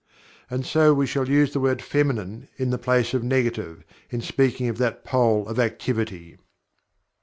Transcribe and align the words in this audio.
And 0.49 0.65
so 0.65 0.95
we 0.95 1.05
shall 1.05 1.29
use 1.29 1.53
the 1.53 1.59
word 1.59 1.79
"Feminine" 1.79 2.47
in 2.57 2.71
the 2.71 2.79
place 2.79 3.13
of 3.13 3.21
"Negative" 3.23 3.83
in 4.09 4.21
speaking 4.21 4.67
of 4.67 4.79
that 4.79 5.03
pole 5.05 5.47
of 5.47 5.59
activity. 5.59 6.39